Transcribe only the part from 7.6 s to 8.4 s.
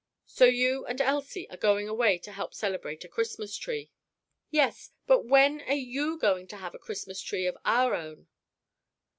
our own?"